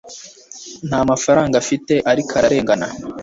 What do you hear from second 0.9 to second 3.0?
mafaranga afite, ariko ararengana